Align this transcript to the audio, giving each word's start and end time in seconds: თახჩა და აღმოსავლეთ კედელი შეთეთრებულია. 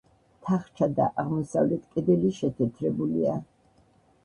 თახჩა 0.45 0.87
და 0.99 1.09
აღმოსავლეთ 1.23 1.85
კედელი 1.93 2.33
შეთეთრებულია. 2.41 3.39